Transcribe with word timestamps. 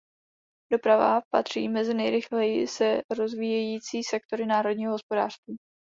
Doprava 0.71 1.21
patří 1.33 1.69
mezi 1.69 1.93
nejrychleji 1.93 2.67
se 2.67 3.01
rozvíjející 3.17 4.03
sektory 4.03 4.45
národního 4.45 4.91
hospodářství. 4.91 5.57